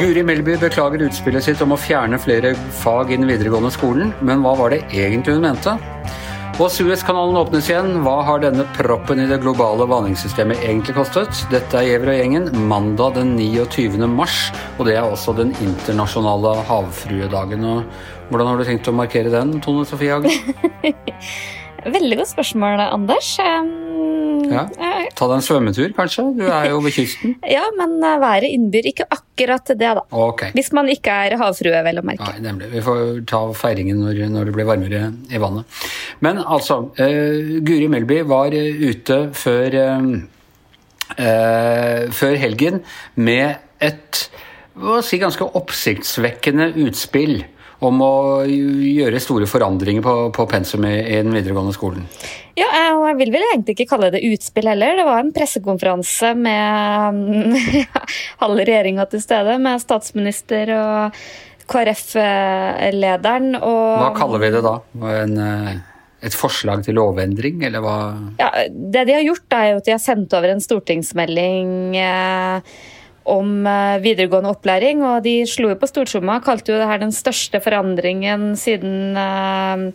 Guri 0.00 0.22
Melby 0.24 0.54
beklager 0.56 1.02
utspillet 1.04 1.44
sitt 1.44 1.60
om 1.60 1.74
å 1.74 1.76
fjerne 1.76 2.16
flere 2.16 2.54
fag 2.80 3.12
i 3.12 3.18
den 3.20 3.28
videregående 3.28 3.68
skolen, 3.74 4.14
men 4.24 4.40
hva 4.40 4.54
var 4.56 4.72
det 4.72 4.78
egentlig 4.96 5.34
hun 5.36 5.44
mente? 5.44 5.74
Og 6.56 6.72
Suezkanalen 6.72 7.36
åpnes 7.36 7.68
igjen. 7.68 8.00
Hva 8.00 8.16
har 8.24 8.40
denne 8.40 8.64
proppen 8.78 9.20
i 9.20 9.28
det 9.28 9.42
globale 9.44 9.84
vanningssystemet 9.92 10.64
egentlig 10.64 10.96
kostet? 10.96 11.44
Dette 11.52 11.82
er 11.82 11.90
Gjever 11.90 12.14
og 12.14 12.18
gjengen 12.22 12.50
mandag 12.72 13.20
den 13.20 13.36
29. 13.36 14.00
mars, 14.08 14.48
og 14.78 14.88
det 14.88 14.96
er 14.96 15.04
også 15.04 15.36
den 15.36 15.52
internasjonale 15.60 16.56
havfruedagen. 16.72 17.70
Og 17.76 18.32
hvordan 18.32 18.54
har 18.54 18.56
du 18.56 18.68
tenkt 18.72 18.88
å 18.88 18.96
markere 19.04 19.36
den, 19.36 19.58
Tone 19.60 19.84
Sofie 19.84 20.16
Hagen? 20.16 20.32
Veldig 21.86 22.20
godt 22.20 22.32
spørsmål, 22.34 22.82
Anders. 22.90 23.36
Ja. 24.50 24.64
Ta 25.16 25.28
deg 25.28 25.36
en 25.36 25.44
svømmetur, 25.44 25.92
kanskje? 25.96 26.24
Du 26.38 26.42
er 26.48 26.70
jo 26.70 26.80
ved 26.84 26.94
kysten. 26.94 27.36
ja, 27.56 27.62
men 27.76 27.96
eh, 28.02 28.16
været 28.22 28.48
innbyr 28.50 28.88
ikke 28.90 29.06
akkurat 29.12 29.70
det, 29.70 29.78
da. 29.98 30.04
Okay. 30.10 30.54
Hvis 30.56 30.72
man 30.76 30.90
ikke 30.92 31.14
er 31.26 31.36
havfrue, 31.40 31.82
vel 31.86 32.00
å 32.00 32.04
merke. 32.06 32.26
Nei, 32.26 32.42
nemlig. 32.48 32.70
Vi 32.74 32.82
får 32.84 33.22
ta 33.30 33.42
feiringen 33.56 34.02
når, 34.02 34.24
når, 34.32 34.50
det 34.50 34.56
blir 34.56 34.68
varmere 34.68 35.02
i 35.30 35.40
vannet. 35.42 35.80
Men 36.24 36.42
altså, 36.42 36.82
uh, 36.98 37.54
Guri 37.66 37.88
Melby 37.92 38.22
var 38.28 38.56
uh, 38.56 38.84
ute 38.90 39.20
før, 39.36 39.78
uh, 41.14 42.04
før 42.20 42.36
helgen 42.40 42.82
med 43.20 43.60
et 43.80 44.26
si, 45.04 45.20
ganske 45.20 45.46
oppsiktsvekkende 45.58 46.72
utspill 46.86 47.40
om 47.80 48.02
å 48.04 48.14
gjøre 48.44 49.20
store 49.22 49.48
forandringer 49.48 50.04
på, 50.04 50.14
på 50.36 50.46
pensum 50.50 50.84
i, 50.84 50.94
i, 51.00 51.20
den 51.24 51.32
videregående 51.32 51.74
skolen. 51.76 52.06
Ja, 52.58 52.68
og 52.92 53.06
jeg 53.08 53.18
vil 53.22 53.32
vel 53.32 53.46
egentlig 53.46 53.76
ikke 53.76 53.88
kalle 53.94 54.10
det 54.12 54.24
utspill 54.26 54.68
heller. 54.68 54.98
Det 54.98 55.06
var 55.08 55.22
en 55.22 55.32
pressekonferanse 55.34 56.34
med 56.36 57.20
halve 58.42 58.66
regjeringa 58.68 59.06
til 59.10 59.24
stede, 59.24 59.56
med 59.62 59.80
statsminister 59.80 60.74
og 60.76 61.20
KrF-lederen 61.70 63.54
og 63.60 63.86
Hva 64.02 64.12
kaller 64.16 64.42
vi 64.42 64.52
det 64.56 64.62
da? 64.66 64.76
En, 65.14 65.36
eh, 65.38 65.74
et 66.26 66.36
forslag 66.36 66.82
til 66.84 66.98
lovendring, 66.98 67.62
eller 67.64 67.84
hva? 67.84 67.98
Ja, 68.42 68.50
det 68.68 69.06
de 69.08 69.16
har 69.16 69.24
gjort, 69.24 69.46
er 69.56 69.68
jo 69.70 69.80
at 69.80 69.86
de 69.86 69.94
har 69.94 70.02
sendt 70.02 70.34
over 70.36 70.52
en 70.52 70.64
stortingsmelding 70.64 71.70
eh, 71.96 72.74
om 73.30 73.66
eh, 73.68 74.00
videregående 74.02 74.52
opplæring, 74.54 75.04
og 75.06 75.22
de 75.26 75.40
slo 75.48 75.70
jo 75.72 75.78
på 75.80 75.88
stortromma. 75.90 76.40
Kalte 76.44 76.74
jo 76.74 76.80
det 76.80 76.88
her 76.90 77.02
den 77.02 77.14
største 77.14 77.62
forandringen 77.62 78.52
siden 78.58 79.16
eh, 79.18 79.86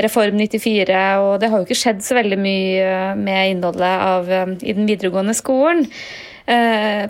Reform 0.00 0.38
94. 0.40 1.00
Og 1.22 1.38
det 1.40 1.50
har 1.50 1.60
jo 1.60 1.66
ikke 1.66 1.78
skjedd 1.78 2.02
så 2.04 2.16
veldig 2.18 2.38
mye 2.40 2.84
eh, 2.84 3.14
med 3.18 3.56
innholdet 3.56 3.94
av, 4.12 4.30
i 4.62 4.76
den 4.76 4.88
videregående 4.88 5.36
skolen. 5.36 5.86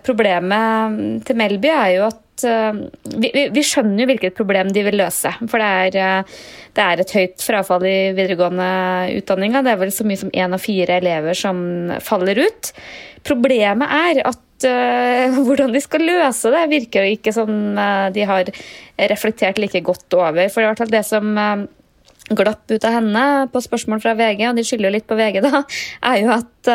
Problemet 0.05 1.23
til 1.25 1.37
Melby 1.41 1.71
er 1.73 1.87
jo 1.95 2.03
at 2.05 2.43
vi, 2.45 3.31
vi, 3.33 3.63
skjønner 3.65 4.03
jo 4.03 4.09
hvilket 4.11 4.37
problem 4.37 4.69
de 4.75 4.83
vil 4.85 4.99
løse. 5.01 5.33
For 5.49 5.57
det 5.63 5.71
er, 5.87 6.29
det 6.77 6.85
er 6.85 7.01
et 7.01 7.15
høyt 7.17 7.41
frafall 7.47 7.87
i 7.89 7.97
videregående 8.13 8.69
utdanninga. 9.17 9.65
Det 9.65 9.73
er 9.73 9.81
vel 9.81 9.95
så 9.97 10.05
mye 10.05 10.21
som 10.21 10.35
én 10.37 10.53
av 10.53 10.61
fire 10.61 11.01
elever 11.01 11.39
som 11.39 11.65
faller 12.05 12.43
ut. 12.45 12.73
Problemet 13.25 13.97
er 14.13 14.21
at 14.35 14.69
hvordan 15.49 15.73
de 15.73 15.81
skal 15.83 16.05
løse 16.07 16.53
det, 16.53 16.67
virker 16.77 17.07
jo 17.07 17.17
ikke 17.17 17.33
som 17.35 17.55
de 18.15 18.29
har 18.29 18.53
reflektert 19.15 19.63
like 19.65 19.81
godt 19.89 20.21
over. 20.21 20.45
For 20.53 20.61
det 20.61 20.75
var 20.75 20.93
det 20.93 21.07
som 21.09 21.33
glapp 22.31 22.71
ut 22.71 22.85
av 22.85 22.99
henne 22.99 23.25
på 23.53 23.63
spørsmål 23.65 24.03
fra 24.03 24.15
VG, 24.19 24.45
og 24.49 24.59
de 24.59 24.65
skylder 24.67 24.89
jo 24.89 24.95
litt 24.97 25.09
på 25.09 25.19
VG, 25.19 25.41
da, 25.45 25.63
er 26.13 26.21
jo 26.23 26.31
at, 26.35 26.71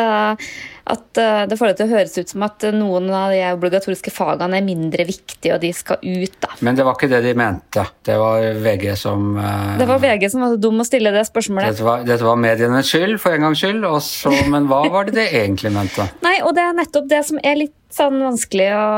at 0.92 1.20
det 1.48 1.56
får 1.58 1.70
det 1.70 1.76
til 1.78 1.88
å 1.88 1.92
høres 1.94 2.16
ut 2.18 2.32
som 2.34 2.44
at 2.46 2.66
noen 2.76 3.08
av 3.14 3.32
de 3.32 3.40
obligatoriske 3.56 4.12
fagene 4.14 4.60
er 4.60 4.66
mindre 4.66 5.06
viktige, 5.08 5.56
og 5.56 5.64
de 5.64 5.72
skal 5.74 5.98
ut. 6.04 6.36
da. 6.44 6.52
Men 6.64 6.78
det 6.78 6.86
var 6.86 6.98
ikke 6.98 7.10
det 7.10 7.22
de 7.24 7.34
mente. 7.38 7.86
Det 8.04 8.18
var 8.20 8.44
VG 8.62 8.86
som 9.00 9.32
Det 9.80 9.88
var 9.88 10.04
VG 10.04 10.28
som 10.34 10.44
var 10.44 10.54
så 10.54 10.60
dum 10.68 10.84
å 10.84 10.86
stille 10.86 11.12
det 11.14 11.24
spørsmålet. 11.30 11.74
Dette 11.74 11.88
var, 11.88 12.04
dette 12.06 12.28
var 12.28 12.38
medienes 12.40 12.92
skyld, 12.92 13.18
for 13.22 13.34
en 13.34 13.48
gangs 13.48 13.64
skyld. 13.64 13.88
Også, 13.88 14.32
men 14.52 14.68
hva 14.70 14.84
var 14.92 15.08
det 15.08 15.16
de 15.18 15.26
egentlig 15.42 15.72
mente? 15.74 16.08
Nei, 16.26 16.38
og 16.44 16.54
det 16.58 16.68
er 16.68 16.78
nettopp 16.78 17.10
det 17.10 17.24
som 17.26 17.40
er 17.42 17.60
litt 17.64 17.76
sånn 17.94 18.20
vanskelig 18.20 18.70
å, 18.76 18.88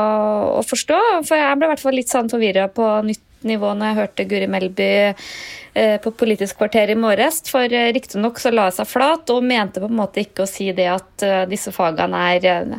å, 0.59 0.63
forstå. 0.67 1.01
For 1.27 1.39
jeg 1.39 1.57
ble 1.57 1.67
i 1.67 1.73
hvert 1.73 1.83
fall 1.83 1.97
litt 1.97 2.11
sånn 2.11 2.31
forvirra 2.31 2.67
på 2.73 2.87
nytt 3.07 3.23
nivå 3.47 3.73
når 3.75 3.91
jeg 3.91 3.99
hørte 3.99 4.27
Guri 4.29 4.49
Melby 4.51 4.89
eh, 5.11 5.97
på 6.03 6.13
Politisk 6.17 6.59
kvarter 6.61 6.91
i 6.93 6.97
morges. 6.99 7.41
For 7.49 7.65
eh, 7.65 7.91
riktignok 7.95 8.41
så 8.41 8.53
la 8.53 8.69
hun 8.69 8.77
seg 8.77 8.89
flat 8.89 9.33
og 9.33 9.47
mente 9.47 9.83
på 9.83 9.89
en 9.91 9.99
måte 10.01 10.23
ikke 10.23 10.45
å 10.45 10.49
si 10.49 10.71
det 10.75 10.89
at 10.91 11.25
uh, 11.25 11.43
disse 11.49 11.73
fagene 11.75 12.21
er 12.35 12.75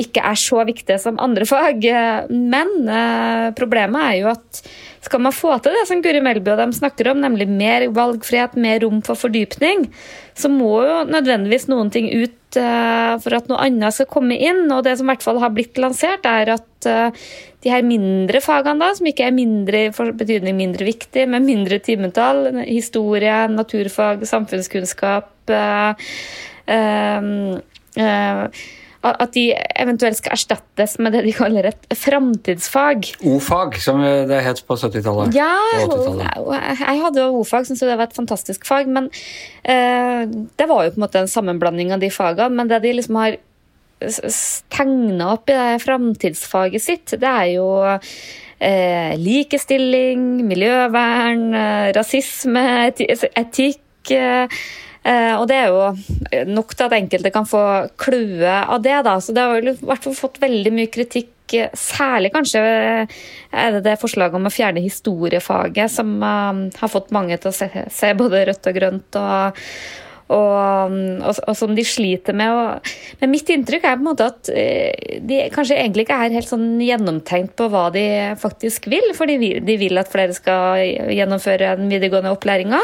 ikke 0.00 0.22
er 0.26 0.38
så 0.38 0.64
viktige 0.66 0.98
som 0.98 1.20
andre 1.22 1.46
fag. 1.46 1.84
Men 2.54 2.72
eh, 2.90 3.48
problemet 3.58 4.08
er 4.08 4.18
jo 4.22 4.32
at 4.32 4.62
skal 5.04 5.20
man 5.20 5.34
få 5.36 5.58
til 5.60 5.74
det 5.76 5.84
som 5.88 6.00
Guri 6.02 6.20
Melby 6.24 6.54
og 6.54 6.60
dem 6.62 6.72
snakker 6.74 7.10
om, 7.12 7.20
nemlig 7.20 7.46
mer 7.50 7.86
valgfrihet, 7.94 8.56
mer 8.56 8.80
rom 8.84 9.02
for 9.04 9.20
fordypning, 9.20 9.86
så 10.34 10.48
må 10.50 10.78
jo 10.86 11.00
nødvendigvis 11.10 11.68
noen 11.68 11.92
ting 11.94 12.08
ut 12.08 12.58
eh, 12.58 13.14
for 13.22 13.36
at 13.36 13.50
noe 13.50 13.60
annet 13.66 13.94
skal 13.94 14.08
komme 14.10 14.38
inn. 14.38 14.64
Og 14.72 14.84
det 14.86 14.96
som 14.98 15.06
i 15.06 15.12
hvert 15.12 15.26
fall 15.26 15.42
har 15.42 15.52
blitt 15.54 15.78
lansert, 15.80 16.24
er 16.26 16.54
at 16.56 16.88
eh, 16.90 17.26
de 17.64 17.72
her 17.72 17.84
mindre 17.86 18.40
fagene, 18.44 18.80
da, 18.80 18.92
som 18.96 19.08
ikke 19.08 19.28
er 19.28 19.36
mindre 19.36 19.84
for 19.96 20.14
betydning 20.16 20.56
mindre 20.58 20.88
viktig, 20.88 21.28
med 21.30 21.46
mindre 21.46 21.78
timetall, 21.84 22.48
historie, 22.64 23.44
naturfag, 23.52 24.24
samfunnskunnskap 24.28 25.54
eh, 25.54 26.08
eh, 26.72 27.28
eh 28.00 28.64
at 29.04 29.32
de 29.36 29.46
eventuelt 29.76 30.18
skal 30.18 30.34
erstattes 30.36 30.96
med 31.02 31.14
det 31.14 31.24
de 31.26 31.32
kaller 31.36 31.68
et 31.68 31.96
framtidsfag. 31.98 33.10
O-fag, 33.28 33.78
som 33.82 34.00
det 34.00 34.40
het 34.46 34.62
på 34.66 34.76
70-tallet. 34.80 35.34
Ja, 35.36 35.52
jeg 35.74 37.02
hadde 37.02 37.26
o-fag, 37.30 37.68
syntes 37.68 37.84
det 37.84 37.96
var 37.98 38.08
et 38.08 38.16
fantastisk 38.16 38.64
fag. 38.68 38.88
Men 38.90 39.10
eh, 39.62 40.24
det 40.28 40.68
var 40.70 40.86
jo 40.86 40.94
på 40.94 41.00
en 41.00 41.06
måte 41.06 41.24
en 41.24 41.30
sammenblanding 41.30 41.92
av 41.94 42.04
de 42.04 42.12
fagene. 42.14 42.52
Men 42.56 42.70
det 42.72 42.82
de 42.84 42.94
liksom 42.96 43.20
har 43.20 43.36
tegna 44.74 45.34
opp 45.34 45.48
i 45.48 45.56
det 45.56 45.82
framtidsfaget 45.84 46.82
sitt, 46.82 47.14
det 47.20 47.30
er 47.30 47.50
jo 47.54 47.68
eh, 47.88 49.12
likestilling, 49.20 50.42
miljøvern, 50.48 51.46
eh, 51.56 51.92
rasisme, 51.96 52.64
etikk. 52.90 53.80
Eh, 54.12 54.44
Eh, 54.44 54.48
og 55.04 55.44
det 55.50 55.56
er 55.58 55.68
jo 55.68 56.44
nok 56.48 56.72
til 56.72 56.86
at 56.86 56.94
enkelte 56.96 57.32
kan 57.34 57.44
få 57.48 57.62
klue 58.00 58.48
av 58.48 58.80
det, 58.84 58.96
da. 59.04 59.18
Så 59.20 59.34
det 59.36 59.42
har 59.44 59.60
i 59.60 59.74
hvert 59.76 60.06
fall 60.06 60.16
fått 60.16 60.40
veldig 60.40 60.72
mye 60.72 60.92
kritikk. 60.92 61.30
Særlig 61.76 62.30
kanskje 62.32 62.60
er 62.64 63.74
det 63.74 63.82
det 63.84 63.98
forslaget 64.00 64.38
om 64.38 64.48
å 64.48 64.52
fjerne 64.54 64.80
historiefaget 64.80 65.92
som 65.92 66.16
har 66.24 66.90
fått 66.90 67.12
mange 67.12 67.36
til 67.36 67.52
å 67.52 67.54
se, 67.54 67.68
se 67.92 68.14
både 68.16 68.46
rødt 68.48 68.70
og 68.70 68.78
grønt 68.78 69.20
og, 69.20 69.60
og, 70.32 70.94
og, 71.20 71.40
og, 71.44 71.52
som 71.56 71.74
de 71.76 71.84
sliter 71.84 72.36
med. 72.36 72.52
Og, 72.54 72.92
men 73.20 73.32
mitt 73.32 73.50
inntrykk 73.52 73.84
er 73.84 73.98
på 73.98 74.04
en 74.04 74.08
måte 74.08 74.28
at 74.30 74.50
eh, 74.54 75.20
de 75.20 75.42
kanskje 75.52 75.76
egentlig 75.76 76.06
ikke 76.06 76.16
er 76.24 76.36
helt 76.38 76.48
sånn 76.48 76.80
gjennomtenkt 76.80 77.52
på 77.58 77.68
hva 77.72 77.86
de 77.94 78.06
faktisk 78.40 78.88
vil. 78.92 79.12
For 79.16 79.28
de 79.28 79.60
de 79.64 79.76
vil 79.80 80.00
at 80.00 80.10
flere 80.12 80.34
skal 80.36 80.80
gjennomføre 81.12 81.74
den 81.80 81.92
videregående 81.92 82.32
opplæringa. 82.32 82.80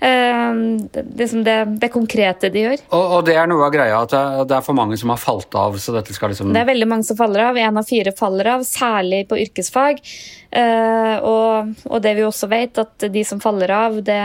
Eh, 0.00 0.62
det, 0.96 1.28
det, 1.44 1.58
det, 1.82 1.92
konkrete 1.92 2.52
de 2.54 2.64
gjør. 2.64 2.86
Og, 2.88 3.04
og, 3.18 3.20
det 3.28 3.36
er 3.36 3.50
noe 3.50 3.68
av 3.68 3.74
greia, 3.74 4.00
at 4.06 4.48
det 4.48 4.56
er 4.56 4.64
for 4.64 4.78
mange 4.78 4.96
som 5.00 5.12
har 5.12 5.20
falt 5.20 5.52
av? 5.58 5.76
så 5.78 5.92
dette 5.94 6.16
skal 6.16 6.32
liksom... 6.32 6.54
Det 6.56 6.62
er 6.62 6.72
veldig 6.72 6.88
mange 6.88 7.06
som 7.08 7.18
faller 7.18 7.50
av. 7.50 7.60
Én 7.60 7.78
av 7.78 7.88
fire 7.88 8.14
faller 8.16 8.54
av, 8.56 8.64
særlig 8.66 9.26
på 9.28 9.38
yrkesfag. 9.44 10.00
Og, 10.48 11.74
og, 11.84 11.98
det 12.00 12.14
vi 12.16 12.24
også 12.24 12.48
vet, 12.48 12.78
at 12.80 13.04
de 13.12 13.22
som 13.26 13.40
faller 13.42 13.72
av, 13.74 13.98
det, 14.04 14.20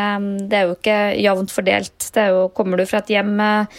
det 0.48 0.60
er 0.60 0.70
jo 0.70 0.78
ikke 0.78 0.98
jevnt 1.20 1.52
fordelt. 1.52 2.08
Det 2.16 2.24
er 2.24 2.32
jo, 2.32 2.46
kommer 2.58 2.80
du 2.80 2.86
fra 2.90 3.02
et 3.04 3.12
hjem 3.14 3.32
med 3.40 3.72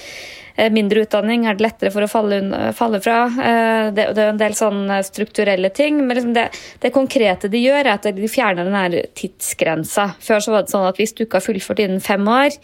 uh, 0.59 0.69
mindre 0.75 1.05
utdanning, 1.05 1.47
er 1.47 1.59
det 1.59 1.67
lettere 1.67 1.93
for 1.95 2.07
å 2.07 2.11
falle, 2.11 2.41
falle 2.77 3.01
fra. 3.05 3.21
Uh, 3.33 3.93
det, 3.95 4.11
det, 4.17 4.25
er 4.25 4.33
en 4.33 4.41
del 4.41 4.57
sånne 4.59 5.01
strukturelle 5.07 5.71
ting. 5.75 6.03
Men 6.03 6.19
liksom 6.19 6.35
det, 6.37 6.49
det, 6.85 6.95
konkrete 6.95 7.51
de 7.53 7.63
gjør, 7.63 7.83
er 7.85 7.95
at 7.97 8.11
de 8.17 8.31
fjerner 8.31 8.71
den 8.71 8.99
tidsgrensa. 9.19 10.13
Før 10.25 10.45
så 10.45 10.57
var 10.57 10.67
det 10.67 10.75
sånn 10.75 10.89
at 10.91 11.01
hvis 11.01 11.17
du 11.17 11.25
ikke 11.27 11.41
har 11.41 11.49
fullført 11.49 11.85
innen 11.85 12.05
fem 12.05 12.29
år, 12.31 12.55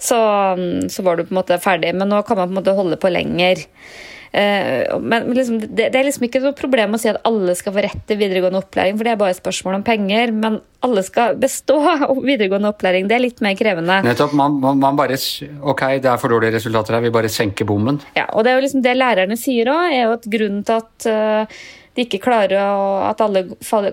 så, 0.00 0.20
så 0.88 1.02
var 1.04 1.18
du 1.18 1.26
på 1.26 1.34
en 1.34 1.42
måte 1.42 1.60
ferdig. 1.60 1.92
Men 1.96 2.12
nå 2.12 2.22
kan 2.24 2.40
man 2.40 2.48
på 2.48 2.54
en 2.54 2.62
måte 2.62 2.78
holde 2.78 3.00
på 3.00 3.12
lenger. 3.12 3.66
Eh, 4.32 4.98
men 5.00 5.30
liksom, 5.34 5.58
det, 5.74 5.88
er 5.90 6.06
liksom 6.06 6.28
ikke 6.28 6.42
noe 6.44 6.54
problem 6.54 6.94
å 6.94 7.00
si 7.02 7.10
at 7.10 7.18
alle 7.26 7.56
skal 7.58 7.74
få 7.74 7.82
rett 7.82 8.04
til 8.06 8.20
videregående 8.20 8.60
opplæring, 8.62 8.94
for 8.98 9.06
det 9.06 9.14
er 9.14 9.18
bare 9.18 9.34
et 9.34 9.40
spørsmål 9.40 9.80
om 9.80 9.86
penger. 9.86 10.34
Men 10.34 10.60
alle 10.86 11.04
skal 11.06 11.36
bestå 11.40 11.80
av 11.96 12.22
videregående 12.22 12.70
opplæring. 12.70 13.10
Det 13.10 13.18
er 13.18 13.24
litt 13.26 13.42
mer 13.44 13.58
krevende. 13.58 14.00
Nettopp. 14.06 14.36
Man, 14.38 14.60
man, 14.62 14.96
bare 14.98 15.18
Ok, 15.18 15.82
det 16.00 16.08
er 16.08 16.22
for 16.22 16.32
dårlige 16.32 16.56
resultater 16.58 16.96
her, 16.96 17.04
vi 17.04 17.12
bare 17.14 17.32
senker 17.32 17.68
bommen. 17.68 18.00
Ja, 18.16 18.28
og 18.30 18.46
det 18.46 18.52
er 18.52 18.60
jo 18.60 18.64
liksom 18.64 18.86
det 18.86 18.96
lærerne 18.96 19.36
sier 19.38 19.72
òg, 19.72 19.90
er 19.90 20.06
jo 20.06 20.16
at 20.16 20.26
grunnen 20.30 20.64
til 20.66 20.78
at 20.78 21.10
uh, 21.10 21.60
de 21.98 22.06
ikke 22.06 22.22
klarer 22.22 22.54
at 23.10 23.20
alle 23.24 23.44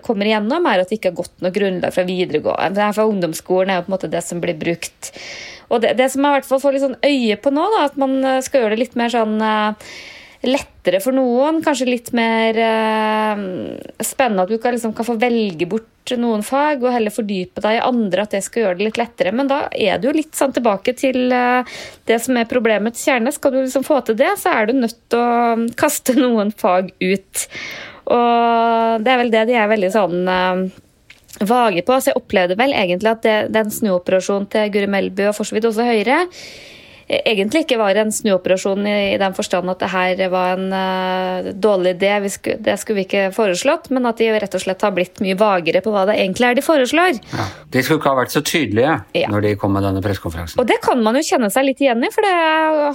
kommer 0.05 0.29
igjennom, 0.29 0.67
er 0.69 0.83
at 0.83 0.91
de 0.91 0.99
ikke 0.99 1.11
har 1.11 1.17
godt 1.17 1.43
nok 1.43 1.55
grunnlag 1.55 1.95
fra 1.95 2.05
videregående. 2.07 2.89
Fra 2.95 3.07
ungdomsskolen 3.09 3.73
er 3.73 3.79
jo 3.79 3.87
på 3.87 3.91
en 3.91 3.95
måte 3.97 4.11
det 4.13 4.21
som 4.23 4.43
blir 4.43 4.57
brukt. 4.59 5.11
Og 5.73 5.81
det, 5.83 5.95
det 5.99 6.11
som 6.13 6.23
jeg 6.23 6.29
i 6.29 6.37
hvert 6.37 6.47
fall 6.47 6.61
får 6.63 6.75
litt 6.75 6.85
sånn 6.85 6.99
øye 7.01 7.39
på 7.41 7.51
nå, 7.51 7.65
da, 7.73 7.87
at 7.89 7.97
man 7.99 8.13
eh, 8.21 8.43
skal 8.45 8.63
gjøre 8.63 8.77
det 8.77 8.85
litt 8.85 8.95
mer 8.99 9.11
sånn 9.11 9.41
lettere 10.47 11.01
for 11.03 11.15
noen. 11.15 11.61
Kanskje 11.65 11.89
litt 11.89 12.09
mer 12.15 12.57
eh, 12.61 13.43
spennende 14.03 14.45
at 14.45 14.51
du 14.51 14.57
kan, 14.61 14.75
liksom, 14.75 14.95
kan 14.97 15.07
få 15.07 15.17
velge 15.21 15.67
bort 15.69 16.15
noen 16.15 16.43
fag 16.45 16.85
og 16.85 16.93
heller 16.93 17.11
fordype 17.11 17.61
deg 17.63 17.79
i 17.79 17.83
andre, 17.83 18.23
at 18.23 18.35
det 18.37 18.43
skal 18.45 18.63
gjøre 18.63 18.79
det 18.79 18.87
litt 18.87 19.01
lettere. 19.01 19.33
Men 19.35 19.49
da 19.51 19.59
er 19.75 19.99
du 19.99 20.07
litt 20.15 20.37
sånn 20.37 20.55
tilbake 20.55 20.95
til 20.99 21.33
eh, 21.35 21.77
det 22.07 22.21
som 22.23 22.39
er 22.39 22.49
problemets 22.49 23.03
kjerne. 23.03 23.33
Skal 23.35 23.55
du 23.55 23.61
liksom 23.61 23.85
få 23.87 23.99
til 24.07 24.19
det, 24.19 24.33
så 24.39 24.55
er 24.55 24.69
du 24.69 24.77
nødt 24.79 24.99
til 25.11 25.21
å 25.21 25.67
kaste 25.79 26.15
noen 26.21 26.53
fag 26.55 26.93
ut. 27.03 27.47
Og 28.07 29.03
det 29.03 29.13
er 29.13 29.23
vel 29.23 29.33
det 29.33 29.47
de 29.49 29.59
er 29.59 29.71
veldig 29.73 29.91
sånn 29.93 30.31
eh, 30.31 30.63
vage 31.43 31.83
på. 31.83 31.99
Så 31.99 32.13
jeg 32.13 32.21
opplevde 32.21 32.57
vel 32.59 32.73
egentlig 32.77 33.13
at 33.13 33.27
det, 33.27 33.37
den 33.55 33.73
snuoperasjonen 33.73 34.49
til 34.53 34.73
Guri 34.73 34.89
Melby 34.91 35.29
og 35.29 35.37
for 35.37 35.49
så 35.49 35.57
vidt 35.57 35.67
også 35.69 35.87
Høyre 35.87 36.23
egentlig 37.07 37.63
ikke 37.63 37.77
var 37.79 37.95
en 37.95 38.11
snuoperasjon 38.11 38.87
i, 38.87 38.95
i 39.13 39.19
den 39.19 39.35
forstand 39.35 39.71
at 39.71 39.79
det 39.79 39.89
her 39.93 40.21
var 40.31 40.57
en 40.57 40.73
uh, 40.73 41.49
dårlig 41.55 41.95
idé, 41.95 42.11
skulle, 42.31 42.59
det 42.63 42.75
skulle 42.81 42.99
vi 42.99 43.05
ikke 43.07 43.29
foreslått, 43.35 43.87
men 43.95 44.09
at 44.09 44.19
de 44.19 44.27
rett 44.35 44.57
og 44.57 44.63
slett 44.63 44.83
har 44.83 44.91
blitt 44.95 45.21
mye 45.23 45.37
vagere 45.39 45.81
på 45.85 45.93
hva 45.93 46.03
det 46.09 46.17
egentlig 46.19 46.49
er 46.49 46.59
de 46.59 46.65
foreslår. 46.65 47.21
Ja, 47.31 47.47
de 47.71 47.83
skulle 47.83 48.01
ikke 48.01 48.11
ha 48.11 48.19
vært 48.19 48.35
så 48.35 48.43
tydelige 48.43 48.97
ja. 49.15 49.31
når 49.31 49.47
de 49.47 49.53
kom 49.61 49.75
med 49.77 49.87
denne 49.87 50.03
pressekonferansen. 50.03 50.59
Og 50.59 50.67
det 50.67 50.81
kan 50.83 50.99
man 51.03 51.15
jo 51.19 51.23
kjenne 51.29 51.51
seg 51.53 51.69
litt 51.69 51.83
igjen 51.83 52.03
i, 52.03 52.11
for 52.11 52.27
det 52.27 52.35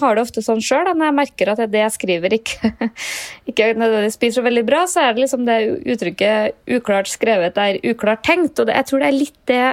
har 0.05 0.19
det 0.19 0.27
ofte 0.27 0.45
sånn 0.45 0.61
sjøl. 0.65 0.93
Når 0.93 1.09
jeg 1.09 1.19
merker 1.23 1.53
at 1.55 1.65
det 1.73 1.85
jeg 1.87 1.97
skriver 1.97 2.37
ikke, 2.37 2.73
ikke 3.53 3.73
nødvendigvis 3.73 4.21
blir 4.21 4.37
så 4.37 4.45
veldig 4.45 4.67
bra, 4.69 4.85
så 4.91 5.07
er 5.07 5.17
det 5.17 5.25
liksom 5.25 5.49
det 5.49 5.61
uttrykket 5.95 6.59
'uklart 6.69 7.09
skrevet' 7.09 7.61
er 7.63 7.81
uklart 7.89 8.27
tenkt. 8.29 8.61
Og 8.61 8.69
det, 8.69 8.77
jeg 8.77 8.91
tror 8.91 9.01
det 9.01 9.09
er 9.09 9.17
litt 9.23 9.39
det 9.49 9.65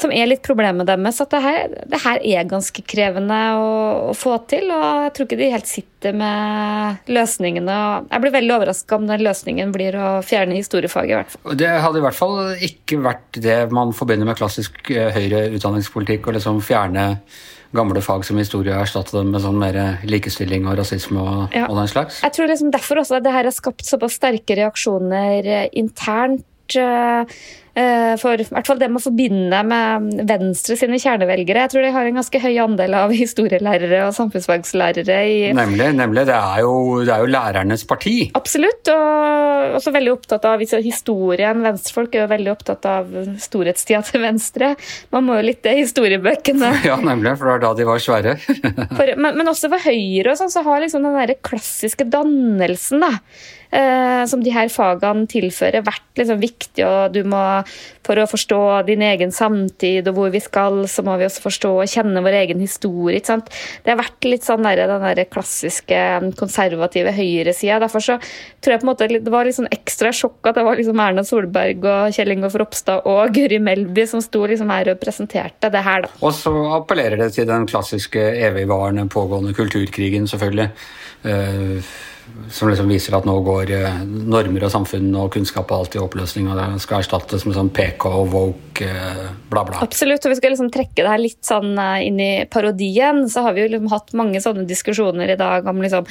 som 0.00 0.12
er 0.14 0.28
litt 0.30 0.44
problemet 0.44 0.88
deres. 0.88 1.20
At 1.22 1.32
det 1.32 1.42
her, 1.44 1.74
det 1.90 2.00
her 2.04 2.20
er 2.24 2.48
ganske 2.50 2.84
krevende 2.88 3.40
å, 3.70 4.10
å, 4.10 4.14
få 4.16 4.36
til. 4.50 4.66
Og 4.74 5.04
jeg 5.06 5.12
tror 5.16 5.28
ikke 5.28 5.38
de 5.40 5.50
helt 5.54 5.70
sitter 5.70 6.16
med 6.16 7.10
løsningene. 7.10 7.76
Jeg 8.10 8.24
blir 8.24 8.34
veldig 8.34 8.56
overraska 8.56 8.98
om 8.98 9.06
den 9.10 9.24
løsningen 9.26 9.74
blir 9.74 9.98
å 9.98 10.10
fjerne 10.26 10.58
historiefaget. 10.58 11.12
i 11.12 11.18
hvert 11.20 11.36
fall. 11.36 11.60
Det 11.62 11.70
hadde 11.86 12.02
i 12.02 12.04
hvert 12.08 12.18
fall 12.18 12.36
ikke 12.70 13.00
vært 13.06 13.40
det 13.46 13.60
man 13.76 13.94
forbinder 13.96 14.28
med 14.28 14.40
klassisk 14.40 14.92
eh, 14.92 15.14
høyre 15.14 15.46
utdanningspolitikk, 15.56 16.28
å 16.28 16.36
liksom 16.36 16.60
fjerne 16.64 17.14
gamle 17.76 18.02
fag 18.02 18.24
som 18.26 18.38
historie 18.40 18.74
og 18.74 18.82
erstatte 18.82 19.14
dem 19.14 19.30
med 19.30 19.44
sånn 19.44 19.58
mer 19.60 19.76
likestilling 20.08 20.66
og 20.66 20.78
rasisme 20.80 21.22
og, 21.22 21.54
ja. 21.54 21.68
og 21.70 21.78
den 21.78 21.90
slags? 21.90 22.18
Jeg 22.24 22.34
tror 22.34 22.50
liksom 22.50 22.72
derfor 22.74 23.02
også 23.02 23.20
at 23.20 23.26
det 23.26 23.34
her 23.34 23.46
har 23.46 23.54
skapt 23.54 23.86
såpass 23.86 24.18
sterke 24.18 24.58
reaksjoner 24.58 25.46
eh, 25.46 25.68
internt 25.78 26.46
Eh, 26.76 27.40
eh, 27.80 28.14
for 28.20 28.40
i 28.40 28.46
hvert 28.46 28.66
fall 28.66 28.80
det 28.80 28.88
man 28.92 29.02
forbinder 29.02 29.66
med 29.66 30.24
Venstre 30.28 30.76
sine 30.78 30.98
kjernevelgere. 31.00 31.64
Jeg 31.64 31.72
tror 31.72 31.86
de 31.86 31.92
har 31.94 32.08
en 32.08 32.20
ganske 32.20 32.42
høy 32.42 32.52
andel 32.64 32.96
av 32.98 33.14
historielærere 33.22 34.04
og 34.08 34.16
samfunnsfagslærere. 34.16 35.20
Nemlig. 35.56 35.90
nemlig. 35.98 36.26
Det, 36.30 36.36
er 36.36 36.64
jo, 36.64 36.74
det 37.06 37.14
er 37.14 37.24
jo 37.24 37.32
lærernes 37.34 37.86
parti. 37.88 38.16
Absolutt. 38.38 38.90
Og 38.94 39.76
også 39.78 39.94
veldig 39.94 40.14
opptatt 40.14 40.48
av 40.48 40.62
historien. 40.62 41.64
Venstrefolk 41.64 42.16
er 42.16 42.24
jo 42.24 42.32
veldig 42.34 42.52
opptatt 42.54 42.90
av 42.90 43.14
storhetstida 43.42 44.02
til 44.08 44.24
Venstre. 44.24 44.74
Man 45.14 45.26
må 45.28 45.38
jo 45.40 45.46
litt 45.50 45.62
det 45.66 45.76
i 45.76 45.84
historiebøkene. 45.84 46.74
Ja, 46.90 46.96
nemlig. 46.98 47.36
For 47.38 47.46
det 47.46 47.52
var 47.52 47.60
da 47.62 47.70
de 47.78 47.84
var 47.86 48.00
svære. 48.02 48.32
for, 48.40 49.10
men, 49.20 49.36
men, 49.36 49.48
også 49.50 49.68
for 49.70 49.82
Høyre 49.84 50.32
og 50.32 50.38
sånn, 50.40 50.50
så 50.50 50.62
har 50.66 50.80
liksom 50.82 51.04
den 51.06 51.14
der 51.14 51.36
klassiske 51.44 52.06
dannelsen, 52.10 53.04
da 53.04 53.12
eh, 53.70 54.22
som 54.26 54.42
de 54.42 54.52
her 54.54 54.70
fagene 54.72 55.28
tilfører, 55.30 55.84
vært 55.86 56.20
liksom 56.20 56.40
viktig. 56.42 56.84
og 56.86 57.14
du 57.14 57.22
må, 57.24 57.40
For 58.06 58.18
å 58.18 58.26
forstå 58.26 58.86
din 58.88 59.02
egen 59.06 59.30
samtid 59.30 60.08
og 60.10 60.16
hvor 60.16 60.30
vi 60.32 60.40
skal, 60.42 60.82
så 60.88 61.04
må 61.06 61.14
vi 61.20 61.26
også 61.28 61.44
forstå 61.44 61.70
og 61.82 61.90
kjenne 61.90 62.22
vår 62.24 62.38
egen 62.42 62.60
historie. 62.60 63.20
ikke 63.20 63.32
sant? 63.34 63.50
Det 63.84 63.92
har 63.92 64.00
vært 64.00 64.26
litt 64.26 64.46
sånn 64.46 64.64
der, 64.66 64.82
den 64.90 65.04
der 65.04 65.24
klassiske 65.30 66.00
konservative 66.40 67.12
høyresida. 67.14 67.78
Derfor 67.82 68.02
så 68.02 68.18
tror 68.60 68.74
jeg 68.74 68.82
på 68.82 68.88
en 68.88 68.92
måte 68.92 69.10
det 69.10 69.32
var 69.32 69.46
litt 69.46 69.58
sånn 69.58 69.70
ekstra 69.70 70.12
sjokk 70.16 70.50
at 70.50 70.58
det 70.58 70.66
var 70.66 70.80
liksom 70.80 71.00
Erna 71.00 71.24
Solberg 71.26 71.84
og 71.84 72.16
Kjell 72.16 72.34
Ingolf 72.34 72.56
Ropstad 72.58 73.06
og 73.06 73.30
Guri 73.36 73.60
Melby 73.62 74.06
som 74.10 74.24
sto 74.24 74.42
liksom 74.48 74.72
her 74.72 74.94
og 74.94 75.00
presenterte 75.02 75.70
det 75.70 75.84
her. 75.86 76.06
da. 76.06 76.14
Og 76.24 76.34
så 76.34 76.54
appellerer 76.80 77.20
det 77.20 77.32
til 77.36 77.46
den 77.48 77.68
klassiske 77.70 78.22
evigvarende 78.48 79.06
pågående 79.12 79.54
kulturkrigen, 79.54 80.26
selvfølgelig. 80.30 80.70
Uh, 81.20 81.84
som 82.50 82.68
liksom 82.70 82.90
viser 82.90 83.14
at 83.16 83.26
nå 83.28 83.36
går 83.46 83.70
eh, 83.76 84.02
normer 84.04 84.66
og 84.66 84.72
samfunn 84.72 85.08
og 85.18 85.30
kunnskap 85.34 85.70
og 85.70 85.84
alt 85.84 85.96
i 85.96 86.02
oppløsning, 86.02 86.50
og 86.50 86.58
det 86.58 86.82
skal 86.84 87.04
erstattes 87.04 87.46
med 87.46 87.56
sånn 87.56 87.72
PK 87.74 88.06
og 88.10 88.34
woke, 88.34 88.86
eh, 88.86 89.24
bla, 89.52 89.64
bla. 89.68 89.80
Absolutt, 89.86 90.24
og 90.24 90.34
vi 90.34 90.40
skal 90.40 90.54
liksom 90.54 90.70
trekke 90.74 91.00
det 91.00 91.10
her 91.12 91.22
litt 91.22 91.40
sånn 91.46 91.72
eh, 91.78 92.06
inn 92.08 92.20
i 92.20 92.32
parodien. 92.50 93.24
Så 93.30 93.46
har 93.46 93.56
vi 93.56 93.64
jo 93.64 93.72
liksom 93.74 93.90
hatt 93.94 94.14
mange 94.18 94.42
sånne 94.42 94.66
diskusjoner 94.68 95.34
i 95.34 95.40
dag 95.40 95.68
om 95.70 95.82
liksom 95.82 96.08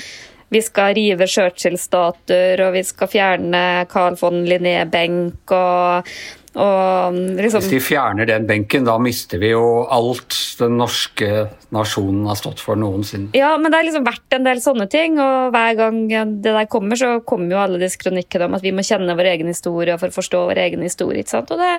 vi 0.49 0.63
skal 0.65 0.95
rive 0.97 1.27
Churchill-statuer, 1.29 2.63
og 2.65 2.73
vi 2.73 2.81
skal 2.87 3.09
fjerne 3.11 3.63
Carl 3.91 4.15
von 4.17 4.41
Linné-benk, 4.49 5.53
og 5.53 6.09
Liksom, 6.53 7.61
Hvis 7.61 7.69
de 7.69 7.79
fjerner 7.83 8.25
den 8.25 8.47
benken, 8.49 8.85
da 8.87 8.95
mister 9.01 9.37
vi 9.41 9.51
jo 9.51 9.83
alt 9.93 10.33
den 10.59 10.79
norske 10.79 11.45
nasjonen 11.75 12.25
har 12.29 12.39
stått 12.39 12.63
for 12.63 12.79
noensinne. 12.79 13.29
Ja, 13.37 13.51
men 13.61 13.69
det 13.69 13.77
har 13.77 13.85
liksom 13.85 14.07
vært 14.07 14.35
en 14.35 14.47
del 14.47 14.61
sånne 14.63 14.87
ting, 14.89 15.19
og 15.21 15.53
hver 15.53 15.77
gang 15.77 15.99
det 16.09 16.55
der 16.55 16.69
kommer, 16.71 16.97
så 16.99 17.19
kommer 17.21 17.53
jo 17.53 17.61
alle 17.61 17.81
disse 17.81 18.01
kronikkene 18.01 18.49
om 18.49 18.57
at 18.57 18.65
vi 18.65 18.73
må 18.73 18.85
kjenne 18.85 19.17
vår 19.19 19.31
egen 19.35 19.53
historie 19.53 19.97
for 20.01 20.09
å 20.09 20.17
forstå 20.17 20.43
vår 20.49 20.63
egen 20.65 20.85
historie. 20.85 21.21
ikke 21.21 21.35
sant? 21.37 21.53
Og 21.53 21.61
det, 21.61 21.71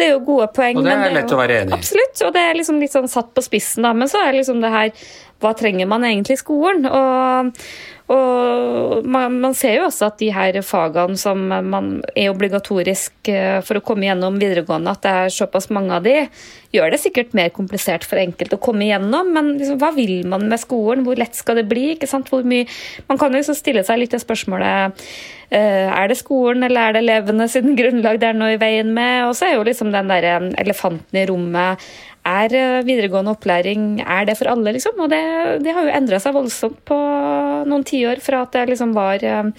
det 0.00 0.08
er 0.08 0.14
jo 0.16 0.24
gode 0.24 0.48
poeng. 0.56 0.80
Og 0.80 0.88
det 0.88 0.96
er 0.96 1.04
det 1.04 1.14
lett 1.20 1.36
å 1.36 1.40
være 1.42 1.62
enig 1.62 1.76
i. 1.76 1.78
Absolutt, 1.78 2.24
og 2.24 2.34
det 2.36 2.44
er 2.48 2.60
liksom 2.62 2.82
litt 2.82 2.96
sånn 2.96 3.10
satt 3.12 3.34
på 3.36 3.44
spissen, 3.44 3.84
da. 3.84 3.92
Men 3.92 4.10
så 4.10 4.24
er 4.24 4.40
liksom 4.40 4.64
det 4.64 4.72
her 4.72 4.92
Hva 5.38 5.54
trenger 5.54 5.86
man 5.90 6.06
egentlig 6.06 6.38
i 6.38 6.42
skolen? 6.42 6.88
Og 6.88 7.54
og 8.08 9.04
man, 9.04 9.34
man, 9.42 9.52
ser 9.56 9.74
jo 9.76 9.84
også 9.84 10.06
at 10.06 10.20
de 10.22 10.30
her 10.32 10.56
fagene 10.64 11.18
som 11.20 11.42
man 11.44 11.90
er 12.16 12.30
obligatorisk 12.32 13.28
eh, 13.28 13.58
for 13.64 13.76
å 13.76 13.82
komme 13.84 14.06
gjennom 14.06 14.38
videregående, 14.40 14.94
at 14.94 15.02
det 15.04 15.12
er 15.12 15.34
såpass 15.34 15.68
mange 15.76 15.92
av 15.92 16.06
de, 16.06 16.22
gjør 16.72 16.94
det 16.94 17.02
sikkert 17.02 17.36
mer 17.36 17.52
komplisert 17.52 18.06
for 18.08 18.20
enkelte 18.20 18.56
å 18.56 18.62
komme 18.64 18.88
gjennom. 18.88 19.28
Men 19.36 19.52
liksom, 19.58 19.76
hva 19.82 19.92
vil 19.96 20.22
man 20.28 20.48
med 20.48 20.62
skolen? 20.62 21.04
Hvor 21.04 21.20
lett 21.20 21.36
skal 21.36 21.60
det 21.60 21.66
bli? 21.68 21.90
ikke 21.94 22.08
sant? 22.08 22.32
Hvor 22.32 22.48
mye, 22.48 22.64
man 23.12 23.20
kan 23.20 23.36
jo 23.36 23.44
stille 23.52 23.84
seg 23.84 24.00
litt 24.00 24.16
det 24.16 24.24
spørsmålet 24.24 24.96
er 25.50 26.10
det 26.10 26.18
skolen 26.20 26.66
eller 26.66 26.90
er 26.90 26.96
det 26.96 27.00
elevene 27.06 27.46
sin 27.48 27.72
grunnlag 27.78 28.18
det 28.20 28.28
er 28.30 28.36
noe 28.36 28.56
i 28.56 28.60
veien 28.60 28.90
med? 28.92 29.28
Og 29.30 29.36
så 29.38 29.48
er 29.48 29.56
jo 29.56 29.64
liksom 29.68 29.94
den 29.94 30.12
der 30.12 30.26
elefanten 30.60 31.20
i 31.20 31.24
rommet 31.30 31.88
er 32.28 32.54
eh, 32.56 32.86
videregående 32.86 33.32
opplæring 33.34 34.00
er 34.02 34.26
det 34.28 34.36
for 34.38 34.50
alle, 34.52 34.72
liksom? 34.76 34.98
Og 35.00 35.10
det, 35.12 35.22
det 35.64 35.74
har 35.74 35.86
jo 35.86 35.94
endra 35.94 36.20
seg 36.22 36.36
voldsomt 36.36 36.80
på 36.88 36.98
noen 37.68 37.86
tiår, 37.86 38.22
fra 38.24 38.44
at 38.44 38.54
det 38.56 38.66
liksom 38.72 38.94
var 38.96 39.24
eh, 39.24 39.50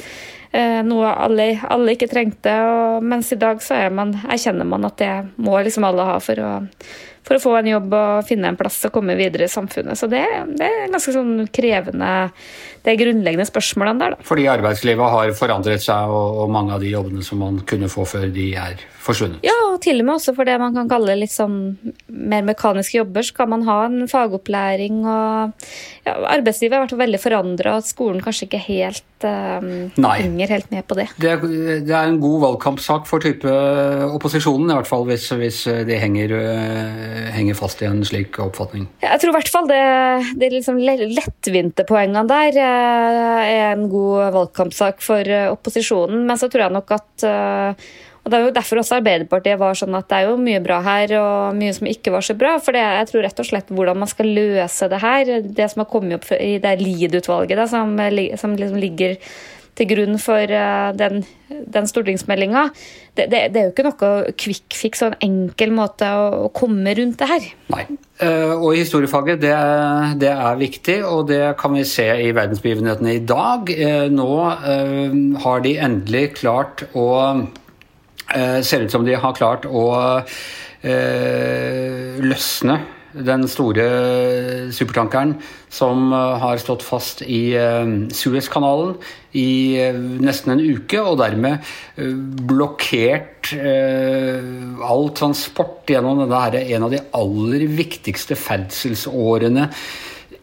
eh, 0.51 0.79
noe 0.85 1.13
alle, 1.13 1.51
alle, 1.69 1.95
ikke 1.95 2.09
trengte, 2.11 2.55
og, 2.69 3.05
mens 3.05 3.31
i 3.33 3.39
dag 3.41 3.61
så 3.65 3.81
man, 3.93 4.15
erkjenner 4.29 4.67
man 4.69 4.87
at 4.89 4.99
det 5.01 5.13
må 5.41 5.57
liksom 5.65 5.87
alle 5.89 6.07
ha 6.11 6.17
for 6.23 6.43
å, 6.43 6.51
for 7.29 7.37
å 7.37 7.43
få 7.43 7.55
en 7.59 7.69
jobb 7.69 7.93
og 7.93 8.25
finne 8.25 8.49
en 8.49 8.57
plass 8.57 8.81
og 8.87 8.93
komme 8.95 9.13
videre 9.19 9.45
i 9.45 9.51
samfunnet. 9.51 9.99
Så 9.99 10.09
det, 10.09 10.25
det 10.57 10.65
er 10.65 10.89
ganske 10.89 11.13
sånn 11.13 11.45
krevende 11.53 12.11
Det 12.79 12.93
er 12.93 13.01
grunnleggende 13.01 13.45
spørsmålene 13.45 14.01
der, 14.01 14.15
da. 14.15 14.25
Fordi 14.25 14.47
arbeidslivet 14.49 15.13
har 15.13 15.33
forandret 15.37 15.83
seg, 15.83 16.09
og, 16.09 16.43
og 16.43 16.53
mange 16.53 16.73
av 16.73 16.81
de 16.81 16.93
jobbene 16.93 17.25
som 17.25 17.43
man 17.43 17.59
kunne 17.69 17.91
få 17.91 18.07
før, 18.07 18.29
de 18.33 18.53
er 18.57 18.79
forsvunnet. 19.03 19.43
Ja, 19.45 19.55
og 19.71 19.79
til 19.83 20.01
og 20.01 20.07
med 20.07 20.15
også 20.17 20.33
for 20.37 20.47
det 20.47 20.55
man 20.61 20.75
kan 20.75 20.89
kalle 20.91 21.17
litt 21.19 21.33
sånn 21.33 21.59
mer 22.07 22.45
mekaniske 22.47 22.99
jobber, 22.99 23.25
så 23.25 23.35
kan 23.37 23.51
man 23.51 23.65
ha 23.67 23.77
en 23.87 24.07
fagopplæring 24.11 25.01
og 25.03 25.69
ja, 26.07 26.15
Arbeidslivet 26.35 26.75
har 26.75 26.85
vært 26.85 26.97
veldig 26.99 27.21
forandra, 27.21 27.77
og 27.79 27.87
skolen 27.87 28.23
kanskje 28.23 28.47
ikke 28.47 28.61
helt 28.65 29.27
um, 29.27 29.69
henger 29.95 30.53
helt 30.55 30.71
med 30.73 30.87
på 30.89 30.97
det. 30.99 31.07
det. 31.21 31.35
er, 31.35 31.43
det 31.85 31.95
er 31.95 32.09
en 32.09 32.19
god 32.21 32.43
valgkampsak 32.45 33.07
for 33.09 33.23
type 33.23 33.53
opposisjonen, 34.09 34.71
i 34.71 34.79
hvert 34.79 34.89
fall 34.89 35.07
hvis, 35.09 35.29
hvis 35.39 35.63
de 35.87 35.99
henger, 36.01 36.35
uh, 36.35 37.18
henger, 37.35 37.57
fast 37.59 37.81
i 37.83 37.87
en 37.89 38.03
slik 38.07 38.39
oppfatning. 38.41 38.87
Jeg 39.03 39.21
tror 39.21 39.33
i 39.33 39.37
hvert 39.37 39.53
fall 39.53 39.69
det, 39.69 39.79
det 40.41 40.51
liksom 40.55 40.81
lettvinte 40.81 41.85
poengene 41.89 42.25
der 42.29 42.59
uh, 42.59 43.39
er 43.45 43.63
en 43.73 43.87
god 43.91 44.35
valgkampsak 44.35 45.03
for 45.05 45.25
uh, 45.25 45.49
opposisjonen, 45.53 46.25
men 46.29 46.39
så 46.39 46.51
tror 46.51 46.67
jeg 46.67 46.77
nok 46.77 46.95
at 46.99 47.27
og 48.19 48.31
Det 48.31 48.37
er 48.37 48.43
jo 48.45 48.53
derfor 48.53 48.79
også 48.81 48.97
Arbeiderpartiet 48.99 49.57
var 49.57 49.77
sånn 49.79 49.95
at 49.97 50.09
det 50.11 50.17
er 50.17 50.27
jo 50.27 50.35
mye 50.37 50.59
bra 50.61 50.79
her, 50.85 51.13
og 51.17 51.55
mye 51.57 51.71
som 51.73 51.87
ikke 51.89 52.11
var 52.13 52.25
så 52.25 52.35
bra. 52.37 52.57
For 52.61 52.75
det, 52.75 52.83
jeg 52.83 53.07
tror 53.09 53.23
rett 53.25 53.39
og 53.41 53.47
slett 53.47 53.71
hvordan 53.73 54.01
man 54.03 54.11
skal 54.11 54.29
løse 54.35 54.89
det 54.91 54.99
her, 55.01 55.31
det 55.47 55.69
som 55.71 55.81
har 55.81 55.89
kommet 55.89 56.19
opp 56.19 56.27
i 56.35 56.57
det 56.61 56.75
LID-utvalget, 56.81 57.63
som, 57.71 57.95
som 58.37 58.57
liksom 58.59 58.81
ligger 58.83 59.15
til 59.79 59.89
grunn 59.89 60.19
for 60.21 60.51
uh, 60.51 60.89
den, 60.99 61.23
den 61.47 61.87
stortingsmeldinga. 61.89 62.67
Det, 63.15 63.25
det, 63.31 63.41
det, 63.53 63.61
er 63.61 63.69
jo 63.69 63.73
ikke 63.73 63.87
noe 63.87 64.33
quick 64.39 64.75
fix 64.77 65.03
og 65.05 65.15
en 65.15 65.25
enkel 65.29 65.73
måte 65.75 66.07
å, 66.07 66.27
å 66.45 66.51
komme 66.55 66.93
rundt 66.99 67.17
det 67.21 67.29
her. 67.31 67.47
Nei. 67.73 67.85
Uh, 68.19 68.53
og 68.59 68.75
historiefaget, 68.75 69.39
det, 69.41 69.55
det, 70.21 70.33
er 70.35 70.59
viktig, 70.59 70.99
og 71.07 71.29
det 71.31 71.41
kan 71.59 71.73
vi 71.75 71.87
se 71.87 72.09
i 72.27 72.29
verdensbegivenhetene 72.35 73.15
i 73.15 73.23
dag. 73.23 73.71
Uh, 73.71 74.05
nå 74.11 74.29
har 75.45 75.65
de 75.65 75.79
endelig 75.87 76.27
klart 76.41 76.85
å 76.93 77.09
Eh, 78.35 78.61
ser 78.61 78.85
ut 78.85 78.91
som 78.91 79.05
de 79.05 79.15
har 79.17 79.33
klart 79.33 79.65
å 79.65 79.85
eh, 80.85 82.19
løsne 82.21 82.77
den 83.13 83.47
store 83.49 83.85
supertankeren 84.75 85.35
som 85.73 86.11
har 86.13 86.59
stått 86.61 86.85
fast 86.85 87.23
i 87.25 87.55
Suezkanalen 88.13 88.95
i 89.37 89.77
nesten 90.21 90.53
en 90.55 90.61
uke, 90.61 91.01
og 91.01 91.19
dermed 91.21 91.65
blokkert 92.49 93.53
all 94.85 95.09
transport 95.17 95.89
gjennom 95.89 96.21
denne 96.23 96.43
her, 96.45 96.61
en 96.77 96.87
av 96.87 96.93
de 96.93 97.03
aller 97.17 97.67
viktigste 97.73 98.37
ferdselsårene 98.37 99.69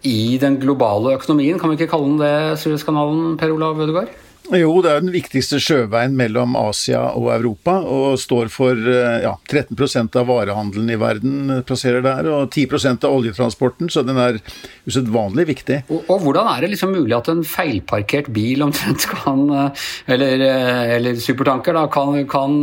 i 0.06 0.37
den 0.42 0.61
globale 0.62 1.16
økonomien. 1.16 1.58
Kan 1.58 1.73
vi 1.73 1.80
ikke 1.80 1.90
kalle 1.94 2.12
den 2.12 2.23
det, 2.23 2.61
Suezkanalen, 2.62 3.35
Per 3.40 3.54
Olav 3.54 3.80
Ødegaard? 3.82 4.25
Jo, 4.55 4.71
det 4.85 4.91
er 4.93 5.03
den 5.03 5.11
viktigste 5.11 5.59
sjøveien 5.62 6.15
mellom 6.17 6.55
Asia 6.59 7.00
og 7.19 7.33
Europa, 7.35 7.81
og 7.83 8.19
står 8.21 8.50
for 8.53 8.79
eh, 8.79 9.25
ja, 9.25 9.33
13% 9.50 10.19
av 10.21 10.29
varehandelen 10.31 10.93
i 10.93 10.99
verden 11.00 11.50
passerer 11.67 12.05
der, 12.05 12.29
og 12.31 12.55
10% 12.55 13.07
av 13.07 13.17
oljetransporten, 13.17 13.91
så 13.91 14.05
den 14.07 14.21
er 14.23 14.38
usedvanlig 14.87 15.49
viktig. 15.50 15.81
Og, 15.91 16.05
og, 16.05 16.23
hvordan 16.23 16.50
er 16.53 16.62
det 16.62 16.71
liksom 16.76 16.95
mulig 16.95 17.17
at 17.17 17.31
en 17.33 17.43
feilparkert 17.47 18.31
bil 18.35 18.62
omtrent 18.67 19.09
kan, 19.11 19.43
eh, 19.50 19.88
eller, 20.15 20.47
eh, 20.47 20.95
eller 20.99 21.19
supertanker, 21.23 21.75
da, 21.75 21.87
kan, 21.91 22.15
kan, 22.31 22.57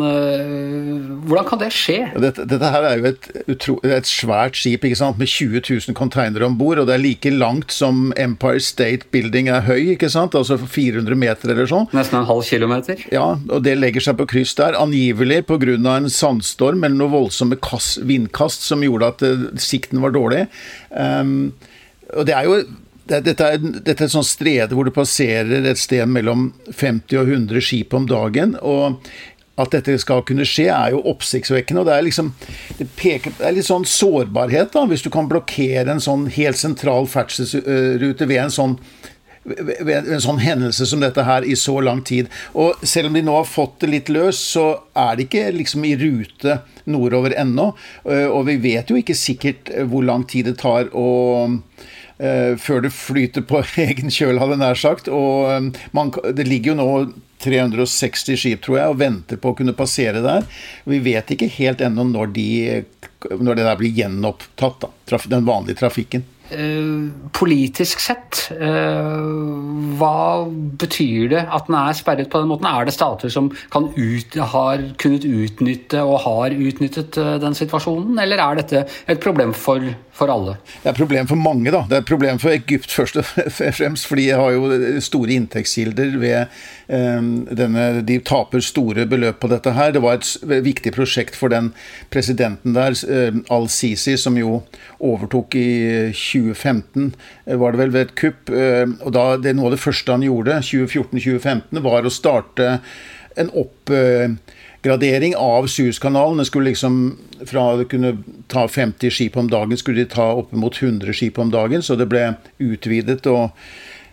Hvordan 1.28 1.48
kan 1.50 1.60
det 1.62 1.72
skje? 1.76 2.00
Dette, 2.24 2.48
dette 2.48 2.72
her 2.72 2.88
er 2.88 3.02
jo 3.02 3.12
et, 3.12 3.30
et, 3.52 4.08
svært 4.08 4.56
skip 4.60 4.88
ikke 4.88 5.00
sant, 5.00 5.20
med 5.20 5.28
20 5.28 5.60
000 5.68 5.98
containere 5.98 6.48
om 6.48 6.56
bord, 6.60 6.80
og 6.80 6.88
det 6.88 6.96
er 6.96 7.04
like 7.04 7.36
langt 7.36 7.76
som 7.76 8.12
Empire 8.20 8.64
State 8.64 9.12
Building 9.12 9.52
er 9.52 9.68
høy, 9.68 9.94
ikke 9.98 10.12
sant, 10.12 10.38
altså 10.38 10.58
400 10.62 11.20
meter 11.20 11.52
eller 11.52 11.68
sånn 11.70 11.73
sånn. 11.74 11.90
Nesten 11.98 12.20
en 12.22 12.30
halv 12.30 12.46
kilometer? 12.48 13.02
Ja, 13.14 13.26
og 13.38 13.66
det 13.66 13.76
legger 13.80 14.06
seg 14.06 14.20
på 14.20 14.30
kryss 14.30 14.56
der. 14.60 14.78
Angivelig 14.80 15.44
pga. 15.50 15.76
en 15.98 16.10
sandstorm 16.10 16.84
eller 16.84 16.96
noen 16.96 17.16
voldsomme 17.18 17.60
kast, 17.62 18.00
vindkast 18.08 18.66
som 18.66 18.86
gjorde 18.86 19.12
at 19.14 19.26
uh, 19.26 19.50
sikten 19.58 20.02
var 20.02 20.16
dårlig. 20.16 20.48
Um, 20.90 21.54
og 22.14 22.26
det 22.30 22.38
er 22.38 22.50
jo 22.50 22.62
dette, 23.04 23.36
er, 23.36 23.60
dette 23.60 24.00
er 24.00 24.08
et 24.08 24.14
sånt 24.14 24.30
strede 24.30 24.76
hvor 24.78 24.88
det 24.88 24.96
passerer 24.96 25.66
et 25.68 25.80
sted 25.80 26.08
mellom 26.08 26.54
50 26.70 27.20
og 27.20 27.32
100 27.36 27.66
skip 27.66 27.94
om 27.98 28.08
dagen. 28.08 28.56
og 28.62 29.02
at 29.62 29.70
dette 29.76 29.94
skal 30.02 30.24
kunne 30.26 30.46
skje, 30.50 30.66
er 30.74 30.96
jo 30.96 31.04
oppsiktsvekkende. 31.12 31.84
og 31.84 31.90
Det 31.90 31.94
er 31.96 32.06
liksom, 32.08 32.32
det 32.80 32.88
peker, 32.98 33.36
det 33.38 33.46
er 33.48 33.58
litt 33.58 33.68
sånn 33.68 33.86
sårbarhet, 33.86 34.72
da, 34.74 34.86
hvis 34.90 35.06
du 35.06 35.12
kan 35.14 35.30
blokkere 35.30 35.94
en 35.94 36.02
sånn 36.02 36.26
helt 36.34 36.58
sentral 36.58 37.06
ferdselsrute 37.10 38.30
ved 38.30 38.42
en 38.42 38.54
sånn 38.54 38.78
ved 39.44 40.08
en 40.08 40.24
sånn 40.24 40.40
hendelse 40.40 40.88
som 40.88 41.02
dette 41.04 41.26
her 41.28 41.46
i 41.46 41.56
så 41.60 41.80
lang 41.84 42.04
tid. 42.08 42.30
Og 42.56 42.80
selv 42.88 43.10
om 43.10 43.18
de 43.18 43.24
nå 43.26 43.36
har 43.36 43.50
fått 43.50 43.82
det 43.84 43.92
litt 43.92 44.12
løs, 44.14 44.40
så 44.54 44.68
er 44.96 45.18
de 45.18 45.28
ikke 45.28 45.50
liksom 45.58 45.84
i 45.88 45.96
rute 46.00 46.60
nordover 46.90 47.36
ennå. 47.40 47.72
Eh, 48.06 48.28
og 48.28 48.48
vi 48.52 48.60
vet 48.64 48.92
jo 48.92 49.00
ikke 49.00 49.18
sikkert 49.18 49.74
eh, 49.74 49.88
hvor 49.90 50.06
lang 50.08 50.26
tid 50.30 50.48
det 50.52 50.58
tar 50.64 50.90
å 50.96 51.10
uh, 51.50 52.54
før 52.60 52.84
det 52.86 52.94
flyter 52.96 53.46
på 53.48 53.64
egen 53.88 54.12
kjøl, 54.14 54.40
hadde 54.40 54.58
jeg 54.58 54.64
nær 54.64 54.80
sagt. 54.80 55.12
Og 55.12 55.72
man, 55.96 56.14
det 56.32 56.48
ligger 56.48 56.74
jo 56.74 56.80
nå 56.80 56.90
360 57.44 58.40
skip, 58.40 58.62
tror 58.64 58.80
jeg, 58.80 58.92
og 58.92 59.00
venter 59.02 59.40
på 59.42 59.52
å 59.52 59.58
kunne 59.58 59.76
passere 59.76 60.24
der. 60.24 60.48
Vi 60.88 61.02
vet 61.04 61.34
ikke 61.36 61.52
helt 61.58 61.84
ennå 61.84 62.06
når, 62.08 62.32
de, 62.38 62.48
når 63.36 63.60
det 63.60 63.66
der 63.68 63.82
blir 63.82 63.98
gjenopptatt, 63.98 64.86
da, 64.86 65.20
den 65.28 65.50
vanlige 65.50 65.82
trafikken. 65.84 66.24
Eh, 66.54 67.10
politisk 67.34 68.02
sett, 68.04 68.52
eh, 68.54 69.24
hva 69.98 70.46
betyr 70.80 71.32
det 71.32 71.42
at 71.50 71.68
den 71.68 71.78
er 71.80 71.96
sperret 71.98 72.30
på 72.30 72.42
den 72.42 72.52
måten? 72.52 72.68
Er 72.70 72.86
det 72.86 72.94
stater 72.94 73.30
som 73.30 73.50
ut, 73.50 74.36
har 74.36 74.78
kunnet 75.02 75.26
utnytte 75.26 76.04
og 76.04 76.20
har 76.28 76.54
utnyttet 76.54 77.18
eh, 77.18 77.38
den 77.42 77.58
situasjonen, 77.58 78.20
eller 78.20 78.38
er 78.38 78.62
dette 78.62 78.86
et 79.08 79.24
problem 79.24 79.54
for, 79.54 79.82
for 80.14 80.32
alle? 80.32 80.56
Det 80.82 80.90
er 80.90 80.94
et 80.94 81.02
problem 81.02 81.30
for 81.30 81.40
mange, 81.40 81.72
da. 81.74 81.84
Det 81.90 81.98
er 81.98 82.04
et 82.06 82.10
problem 82.10 82.42
for 82.42 82.54
Egypt 82.54 82.94
først 82.94 83.20
og 83.20 83.26
fremst, 83.80 84.08
fordi 84.10 84.28
de 84.30 84.38
har 84.40 84.56
jo 84.56 85.02
store 85.04 85.38
inntektskilder 85.38 86.18
ved 86.22 86.60
denne, 87.58 87.86
De 88.06 88.20
taper 88.22 88.62
store 88.62 89.08
beløp 89.10 89.40
på 89.42 89.50
dette 89.52 89.74
her. 89.74 89.94
Det 89.96 90.04
var 90.04 90.20
et 90.20 90.66
viktig 90.66 90.94
prosjekt 90.94 91.38
for 91.40 91.54
den 91.54 91.72
presidenten 92.14 92.76
der, 92.76 92.94
Al-Sisi, 93.54 94.18
som 94.20 94.38
jo 94.38 94.62
overtok 95.04 95.56
i 95.60 95.70
2015 96.14 97.16
eh, 97.46 97.58
var 97.60 97.74
det 97.74 97.82
vel 97.82 97.94
ved 97.94 98.08
et 98.08 98.16
kupp. 98.20 98.50
Eh, 98.50 98.86
og 99.04 99.14
da, 99.16 99.26
det 99.42 99.56
Noe 99.58 99.72
av 99.72 99.78
det 99.78 99.84
første 99.84 100.16
han 100.16 100.26
gjorde, 100.26 100.62
2014-2015, 100.64 101.84
var 101.84 102.06
å 102.06 102.14
starte 102.14 102.78
en 103.40 103.50
oppgradering 104.84 105.36
av 105.36 105.68
Suezkanalen. 105.68 106.38
Det 106.38 106.46
skulle 106.46 106.70
liksom, 106.70 107.18
Fra 107.46 107.74
å 107.76 107.86
kunne 107.88 108.18
ta 108.48 108.68
50 108.68 109.12
skip 109.12 109.38
om 109.38 109.48
dagen, 109.50 109.78
skulle 109.78 110.04
de 110.04 110.10
ta 110.12 110.34
oppimot 110.34 110.76
100 110.82 111.14
skip 111.14 111.40
om 111.40 111.52
dagen. 111.52 111.82
Så 111.82 111.96
det 111.96 112.10
ble 112.12 112.36
utvidet. 112.60 113.26
og 113.28 113.52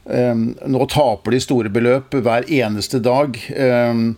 um, 0.05 0.55
Nå 0.67 0.87
taper 0.87 1.35
de 1.35 1.41
store 1.41 1.71
beløp 1.71 2.15
hver 2.15 2.47
eneste 2.47 3.01
dag. 3.03 3.35
Um, 3.51 4.17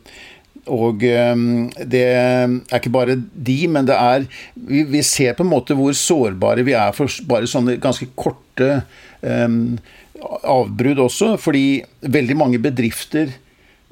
og 0.68 1.02
ehm, 1.02 1.72
det 1.90 2.04
er 2.06 2.76
ikke 2.76 2.92
bare 2.94 3.16
de, 3.18 3.56
men 3.66 3.82
det 3.88 3.96
er 3.98 4.28
Vi, 4.54 4.84
vi 4.86 5.00
ser 5.02 5.34
på 5.34 5.42
en 5.42 5.50
måte 5.50 5.74
hvor 5.74 5.90
sårbare 5.90 6.62
vi 6.62 6.76
er 6.78 6.92
for 6.94 7.10
bare 7.26 7.48
sånne 7.50 7.80
ganske 7.82 8.06
korte 8.14 8.84
um, 9.26 9.80
avbrudd 10.20 11.00
også. 11.02 11.34
Fordi 11.40 11.82
veldig 12.06 12.36
mange 12.38 12.62
bedrifter 12.62 13.32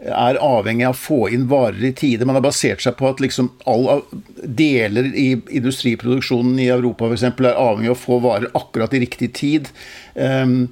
er 0.00 0.38
avhengig 0.40 0.86
av 0.88 0.94
å 0.94 1.00
få 1.00 1.18
inn 1.34 1.46
varer 1.50 1.82
i 1.84 1.92
tide. 1.96 2.24
Man 2.24 2.38
har 2.38 2.44
basert 2.44 2.80
seg 2.80 2.96
på 2.96 3.10
at 3.10 3.20
liksom 3.20 3.50
alle 3.68 4.00
deler 4.40 5.10
i 5.12 5.34
industriproduksjonen 5.60 6.56
i 6.62 6.70
Europa 6.72 7.10
f.eks. 7.10 7.26
er 7.28 7.50
avhengig 7.52 7.92
av 7.92 7.98
å 7.98 8.04
få 8.04 8.20
varer 8.24 8.54
akkurat 8.56 8.96
i 8.96 9.02
riktig 9.04 9.32
tid. 9.36 9.68
Um, 10.14 10.70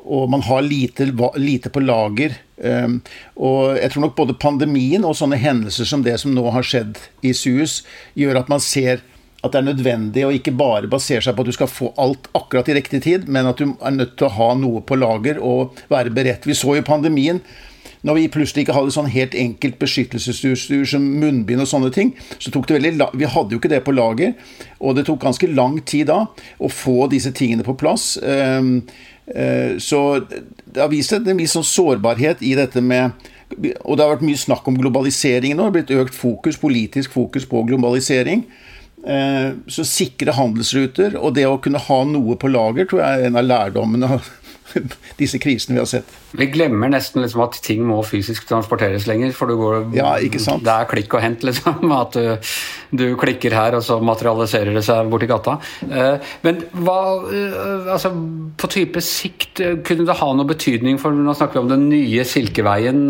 og 0.00 0.30
man 0.32 0.40
har 0.46 0.64
lite, 0.64 1.10
lite 1.36 1.72
på 1.72 1.84
lager. 1.84 2.38
Um, 2.56 3.00
og 3.36 3.76
jeg 3.76 3.92
tror 3.92 4.06
nok 4.06 4.16
både 4.16 4.40
pandemien 4.40 5.04
og 5.04 5.16
sånne 5.18 5.38
hendelser 5.40 5.88
som 5.88 6.04
det 6.06 6.16
som 6.22 6.32
nå 6.32 6.46
har 6.54 6.64
skjedd 6.64 6.96
i 7.20 7.36
Suez, 7.36 7.82
gjør 8.16 8.40
at 8.40 8.52
man 8.52 8.64
ser 8.64 9.04
at 9.40 9.54
det 9.54 9.60
er 9.60 9.70
nødvendig 9.70 10.24
å 10.26 10.32
ikke 10.36 10.52
bare 10.52 10.88
basere 10.90 11.24
seg 11.24 11.36
på 11.36 11.44
at 11.44 11.48
du 11.48 11.56
skal 11.56 11.70
få 11.72 11.94
alt 12.00 12.28
akkurat 12.36 12.68
i 12.68 12.76
riktig 12.76 13.00
tid, 13.06 13.28
men 13.28 13.48
at 13.48 13.60
du 13.60 13.72
er 13.72 13.94
nødt 13.94 14.18
til 14.20 14.28
å 14.28 14.34
ha 14.36 14.50
noe 14.56 14.82
på 14.84 14.98
lager 15.00 15.40
og 15.40 15.80
være 15.92 16.12
beredt. 16.16 16.48
Vi 16.48 16.56
så 16.56 16.76
jo 16.76 16.84
pandemien. 16.84 17.40
Når 18.06 18.16
vi 18.16 18.28
plutselig 18.32 18.64
ikke 18.64 18.76
hadde 18.76 18.94
sånn 18.94 19.10
helt 19.12 19.34
enkelt 19.36 19.76
beskyttelsesutstyr 19.80 20.86
som 20.88 21.04
munnbind 21.20 21.64
og 21.64 21.68
sånne 21.68 21.90
ting, 21.94 22.14
så 22.38 22.52
tok 22.52 22.68
det 22.68 22.78
veldig 22.78 23.10
Vi 23.20 23.28
hadde 23.28 23.54
jo 23.54 23.60
ikke 23.60 23.72
det 23.72 23.82
på 23.84 23.94
lager, 23.96 24.32
og 24.80 24.96
det 24.96 25.06
tok 25.08 25.20
ganske 25.24 25.50
lang 25.52 25.80
tid 25.84 26.08
da 26.12 26.22
å 26.58 26.72
få 26.72 27.10
disse 27.12 27.32
tingene 27.36 27.66
på 27.66 27.76
plass. 27.80 28.14
Um, 28.22 28.80
uh, 29.34 29.76
så 29.82 30.22
det 30.24 30.80
har 30.80 30.90
vist 30.92 31.12
en 31.16 31.36
viss 31.36 31.56
sånn 31.58 31.66
sårbarhet 31.66 32.42
i 32.46 32.56
dette 32.58 32.80
med 32.80 33.30
Og 33.50 33.96
det 33.98 34.04
har 34.04 34.12
vært 34.12 34.22
mye 34.22 34.38
snakk 34.38 34.68
om 34.70 34.76
globalisering 34.78 35.56
nå. 35.58 35.64
Det 35.64 35.66
har 35.66 35.72
blitt 35.74 35.96
økt 36.04 36.14
fokus, 36.14 36.58
politisk 36.60 37.10
fokus 37.16 37.48
på 37.50 37.64
globalisering. 37.66 38.44
Eh, 39.00 39.52
så 39.66 39.84
sikre 39.88 40.34
handelsruter 40.36 41.14
og 41.16 41.32
det 41.32 41.46
å 41.48 41.56
kunne 41.64 41.80
ha 41.80 41.96
noe 42.04 42.34
på 42.36 42.50
lager 42.52 42.84
tror 42.84 43.00
jeg 43.00 43.16
er 43.22 43.30
en 43.30 43.38
av 43.40 43.46
lærdommene 43.46 44.18
disse 45.20 45.40
krisene 45.42 45.76
vi 45.76 45.82
har 45.82 45.88
sett. 45.88 46.12
Vi 46.36 46.46
glemmer 46.52 46.90
nesten 46.92 47.22
liksom 47.24 47.42
at 47.44 47.58
ting 47.64 47.82
må 47.86 47.98
fysisk 48.06 48.46
transporteres 48.48 49.06
lenger. 49.10 49.32
For 49.36 49.50
går, 49.58 49.90
ja, 49.96 50.12
det 50.20 50.74
er 50.74 50.88
klikk 50.90 51.16
og 51.16 51.24
hent, 51.24 51.44
liksom. 51.46 51.90
At 52.00 52.14
du, 52.16 52.52
du, 52.94 53.04
klikker 53.20 53.54
her, 53.56 53.76
og 53.78 53.84
så 53.86 53.98
materialiserer 54.04 54.76
det 54.76 54.84
seg 54.86 55.10
borti 55.10 55.28
gata. 55.30 55.56
Eh, 55.88 56.30
men 56.46 56.62
hva 56.84 57.00
eh, 57.26 57.90
altså, 57.96 58.12
På 58.60 58.70
type 58.70 59.02
sikt, 59.04 59.60
eh, 59.64 59.80
kunne 59.86 60.06
det 60.08 60.18
ha 60.20 60.30
noe 60.36 60.48
betydning 60.48 61.00
for 61.02 61.14
Nå 61.16 61.34
snakker 61.36 61.58
vi 61.58 61.64
om 61.64 61.74
den 61.74 61.90
nye 61.90 62.24
Silkeveien 62.26 63.04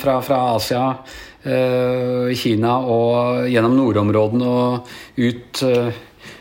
fra, 0.00 0.20
fra 0.24 0.44
Asia. 0.54 0.84
Kina 1.40 2.74
og 2.84 3.46
gjennom 3.48 3.72
nordområdene 3.78 4.48
og 4.50 4.90
ut 5.16 5.62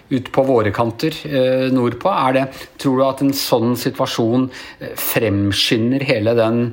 ut 0.09 0.31
på 0.31 0.43
våre 0.43 0.71
kanter 0.71 1.15
eh, 1.25 1.67
nordpå. 1.73 2.13
Det, 2.33 2.45
tror 2.81 2.97
du 2.97 3.05
at 3.05 3.21
en 3.23 3.35
sånn 3.35 3.75
situasjon 3.79 4.49
eh, 4.79 4.95
fremskynder 4.97 6.05
hele 6.09 6.35
den 6.37 6.63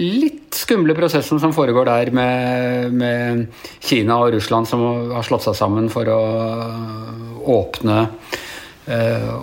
litt 0.00 0.56
skumle 0.56 0.96
prosessen 0.96 1.40
som 1.40 1.52
foregår 1.52 1.88
der 1.88 2.12
med, 2.16 2.94
med, 2.96 3.42
Kina 3.84 4.16
og 4.22 4.32
Russland 4.34 4.68
som 4.68 4.84
har 5.12 5.26
slått 5.26 5.44
seg 5.44 5.58
sammen 5.58 5.90
for 5.92 6.08
å 6.08 6.20
åpne 7.52 7.98
øh, 8.88 9.34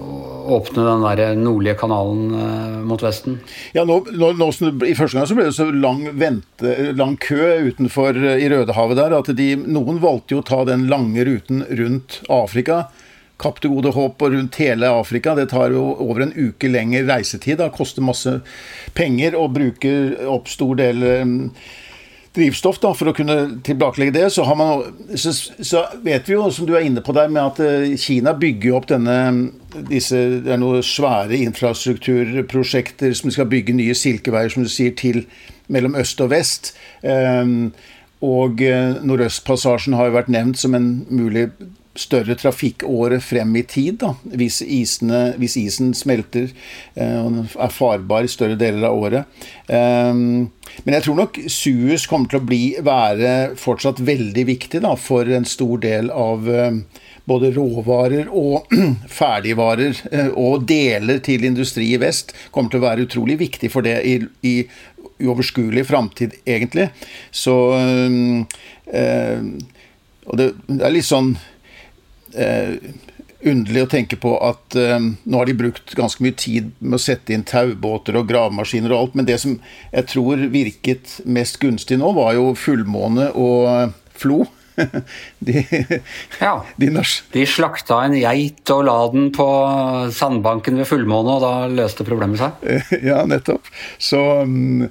åpne 0.50 0.86
den 0.88 1.06
der 1.06 1.38
nordlige 1.38 1.78
kanalen 1.78 2.34
mot 2.90 3.04
Vesten? 3.06 3.38
Ja, 3.78 3.86
nå, 3.86 4.00
nå, 4.10 4.32
nå, 4.40 4.50
I 4.90 4.96
første 4.98 5.20
gang 5.20 5.30
så 5.30 5.38
ble 5.38 5.46
det 5.52 5.58
så 5.58 5.70
lang, 5.70 6.02
vente, 6.18 6.74
lang 6.98 7.14
kø 7.22 7.70
utenfor 7.70 8.18
i 8.18 8.50
Rødehavet 8.50 8.98
der 8.98 9.20
at 9.20 9.30
de, 9.38 9.52
noen 9.70 10.02
valgte 10.02 10.34
jo 10.34 10.42
å 10.42 10.50
ta 10.50 10.64
den 10.68 10.90
lange 10.90 11.28
ruten 11.30 11.62
rundt 11.70 12.24
Afrika 12.34 12.88
Kapp 13.40 13.62
til 13.64 13.74
Gode 13.74 13.94
Håp 13.96 14.22
og 14.26 14.34
rundt 14.36 14.60
hele 14.60 14.90
Afrika. 14.92 15.36
Det 15.38 15.50
tar 15.54 15.72
jo 15.76 15.86
over 16.04 16.26
en 16.26 16.34
uke 16.36 16.72
lenger 16.72 17.08
reisetid. 17.08 17.60
Det 17.62 17.72
koster 17.76 18.06
masse 18.06 18.40
penger 18.98 19.38
og 19.40 19.54
bruker 19.56 20.18
opp 20.28 20.52
stor 20.52 20.76
del 20.80 21.06
um, 21.24 21.38
drivstoff, 22.36 22.80
da, 22.82 22.92
for 22.94 23.10
å 23.10 23.14
kunne 23.16 23.38
tilbakelegge 23.66 24.14
det, 24.14 24.26
så, 24.34 24.46
man, 24.58 24.84
så, 25.18 25.34
så, 25.34 25.84
vet 26.06 26.28
vi 26.30 26.36
jo, 26.36 26.46
som 26.54 26.68
du 26.70 26.76
er 26.78 26.86
inne 26.86 27.02
på 27.06 27.16
der, 27.18 27.32
med 27.32 27.42
at 27.42 27.62
eh, 27.66 27.96
Kina 28.00 28.36
bygger 28.38 28.78
opp 28.78 28.90
denne 28.92 29.16
disse, 29.90 30.18
Det 30.46 30.54
er 30.54 30.62
noen 30.62 30.86
svære 30.86 31.38
infrastrukturprosjekter 31.46 33.16
som 33.18 33.34
skal 33.34 33.50
bygge 33.50 33.76
nye 33.78 33.98
silkeveier, 33.98 34.54
som 34.54 34.66
du 34.66 34.72
sier, 34.72 34.94
til 34.98 35.24
mellom 35.70 35.98
øst 36.00 36.22
og 36.26 36.32
vest. 36.34 36.74
Um, 37.02 37.72
og 38.26 38.62
eh, 38.66 39.00
Nordøstpassasjen 39.06 39.98
har 39.98 40.10
jo 40.10 40.18
vært 40.18 40.32
nevnt 40.34 40.60
som 40.60 40.76
en 40.78 40.90
mulig 41.10 41.48
større 42.00 42.38
trafikkåre 42.40 43.20
frem 43.24 43.56
i 43.60 43.64
tid, 43.68 44.00
da, 44.04 44.14
hvis, 44.40 44.62
isene, 44.64 45.34
hvis 45.40 45.58
isen 45.60 45.92
smelter 45.98 46.48
eh, 46.96 47.20
og 47.20 47.58
er 47.60 47.76
farbar 47.76 48.28
i 48.28 48.32
større 48.32 48.58
deler 48.60 48.88
av 48.90 49.04
året. 49.04 49.44
Um, 49.68 50.50
men 50.86 50.96
jeg 50.96 51.06
tror 51.06 51.20
nok 51.20 51.42
Suez 51.52 52.08
kommer 52.10 52.32
til 52.32 52.40
å 52.40 52.48
bli, 52.48 52.64
være 52.86 53.36
fortsatt 53.60 54.02
veldig 54.06 54.46
viktig 54.50 54.84
da, 54.86 54.96
for 55.00 55.28
en 55.28 55.48
stor 55.50 55.82
del 55.84 56.12
av 56.14 56.48
um, 56.48 56.84
både 57.30 57.52
råvarer 57.54 58.30
og 58.34 58.72
ferdigvarer 59.20 60.00
og 60.34 60.64
deler 60.70 61.20
til 61.26 61.46
industri 61.46 61.92
i 61.94 62.00
vest 62.02 62.34
kommer 62.50 62.74
til 62.74 62.82
å 62.82 62.88
være 62.88 63.06
utrolig 63.06 63.38
viktig 63.44 63.70
for 63.70 63.86
det 63.86 64.00
i, 64.08 64.16
i 64.48 64.56
uoverskuelig 65.20 65.86
framtid, 65.88 66.32
egentlig. 66.46 66.90
Så 67.32 67.56
øh, 68.94 69.46
Og 70.26 70.38
det, 70.38 70.52
det, 70.68 70.84
er 70.86 70.94
litt 70.94 71.08
sånn 71.08 71.34
eh, 72.36 72.76
underlig 73.40 73.86
å 73.86 73.90
tenke 73.90 74.20
på 74.20 74.34
at 74.44 74.76
eh, 74.80 75.00
nå 75.00 75.40
har 75.40 75.48
de 75.48 75.58
brukt 75.58 75.96
ganske 75.98 76.24
mye 76.24 76.36
tid 76.38 76.72
med 76.80 77.00
å 77.00 77.02
sette 77.02 77.34
inn 77.36 77.46
taubåter 77.48 78.18
og 78.20 78.28
gravemaskiner 78.32 78.94
og 78.94 79.00
alt, 79.00 79.18
men 79.20 79.30
det 79.30 79.40
som 79.44 79.58
jeg 79.94 80.10
tror 80.12 80.48
virket 80.52 81.20
mest 81.26 81.60
gunstig 81.62 82.00
nå, 82.02 82.12
var 82.18 82.36
jo 82.38 82.52
fullmåne 82.60 83.32
og 83.40 83.96
flo. 84.20 84.46
De, 85.44 85.60
ja, 86.40 86.54
de, 86.80 86.88
de, 87.34 87.42
slakta 87.44 87.98
en 88.06 88.14
geit 88.16 88.72
og 88.72 88.86
la 88.88 88.96
den 89.12 89.26
på 89.36 89.48
sandbanken 90.16 90.80
ved 90.80 90.88
fullmåne, 90.88 91.36
og 91.36 91.44
da 91.44 91.52
løste 91.82 92.08
problemet 92.08 92.40
seg? 92.40 92.70
Ja, 93.10 93.26
nettopp. 93.28 93.68
Så 94.00 94.22
um, 94.48 94.88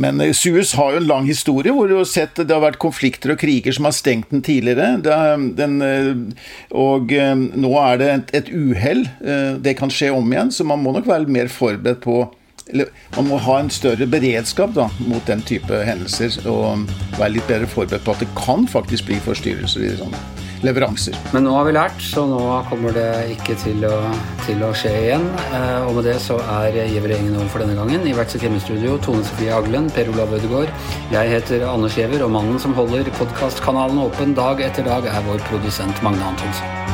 men 0.00 0.20
eh, 0.20 0.32
Suez 0.36 0.72
har 0.78 0.94
jo 0.94 1.02
en 1.02 1.08
lang 1.10 1.28
historie 1.28 1.74
hvor 1.76 1.90
du 1.90 1.98
har 1.98 2.08
sett 2.08 2.40
det 2.40 2.54
har 2.54 2.64
vært 2.64 2.80
konflikter 2.82 3.34
og 3.34 3.40
kriger 3.42 3.76
som 3.76 3.88
har 3.88 3.96
stengt 3.96 4.32
den 4.32 4.44
tidligere. 4.46 4.96
Den, 5.04 5.78
eh, 5.84 6.44
og 6.76 7.12
eh, 7.12 7.34
nå 7.36 7.72
er 7.82 8.00
det 8.00 8.10
et, 8.10 8.34
et 8.40 8.52
uhell. 8.54 9.06
Det 9.60 9.76
kan 9.78 9.92
skje 9.92 10.12
om 10.14 10.32
igjen, 10.32 10.52
så 10.54 10.66
man 10.66 10.82
må 10.82 10.94
nok 10.96 11.08
være 11.10 11.30
mer 11.30 11.50
forberedt 11.52 12.04
på 12.04 12.22
eller 12.70 12.86
Man 13.16 13.26
må 13.26 13.38
ha 13.42 13.56
en 13.58 13.70
større 13.72 14.06
beredskap 14.06 14.76
da, 14.76 14.84
mot 15.02 15.24
den 15.26 15.42
type 15.42 15.80
hendelser. 15.86 16.36
Og 16.46 16.86
være 17.18 17.34
litt 17.34 17.48
bedre 17.50 17.66
forberedt 17.66 18.06
på 18.06 18.14
at 18.14 18.22
det 18.22 18.30
kan 18.38 18.68
faktisk 18.70 19.10
bli 19.10 19.18
forstyrrelser 19.24 19.88
i 19.88 19.96
sånne 19.98 20.39
leveranser. 20.66 21.16
Men 21.34 21.46
nå 21.46 21.54
har 21.56 21.66
vi 21.68 21.74
lært, 21.76 22.02
så 22.04 22.26
nå 22.28 22.40
kommer 22.70 22.94
det 22.96 23.08
ikke 23.36 23.56
til 23.62 23.84
å, 23.88 23.94
til 24.46 24.62
å 24.66 24.72
skje 24.76 24.92
igjen. 25.04 25.26
Eh, 25.56 25.88
og 25.88 25.96
med 25.98 26.08
det 26.10 26.18
så 26.24 26.38
er 26.58 26.76
Giæver-gjengen 26.80 27.38
over 27.38 27.50
for 27.54 27.64
denne 27.64 27.78
gangen. 27.78 28.06
I 28.06 28.14
hvert 28.16 28.32
sitt 28.32 28.44
hjemmestudio 28.46 28.98
Tone 29.04 29.24
Sofie 29.26 29.54
Aglen, 29.56 29.90
Per 29.96 30.12
Olav 30.14 30.36
Ødegaard. 30.38 30.72
Jeg 31.14 31.34
heter 31.36 31.66
Anders 31.70 31.98
Giæver, 31.98 32.24
og 32.26 32.34
mannen 32.36 32.60
som 32.62 32.76
holder 32.76 33.10
podkastkanalen 33.18 34.02
åpen 34.04 34.36
dag 34.38 34.62
etter 34.66 34.86
dag, 34.88 35.08
er 35.10 35.28
vår 35.28 35.44
produsent 35.50 36.04
Magne 36.06 36.32
Antonsen. 36.32 36.89